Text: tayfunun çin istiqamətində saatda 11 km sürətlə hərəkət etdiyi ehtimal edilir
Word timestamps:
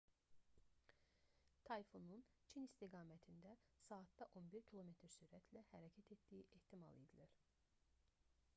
tayfunun 1.69 2.23
çin 2.53 2.65
istiqamətində 2.69 3.53
saatda 3.83 4.29
11 4.41 4.67
km 4.73 4.89
sürətlə 5.19 5.65
hərəkət 5.75 6.11
etdiyi 6.17 6.45
ehtimal 6.61 7.01
edilir 7.05 7.37